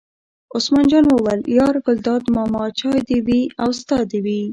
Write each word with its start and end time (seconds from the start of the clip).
عثمان 0.55 0.85
جان 0.91 1.05
وویل: 1.07 1.41
یار 1.57 1.75
ګلداد 1.85 2.23
ماما 2.35 2.63
چای 2.79 2.99
دې 3.09 3.17
وي 3.27 3.41
او 3.61 3.69
ستا 3.79 3.97
دې 4.11 4.19
وي. 4.25 4.41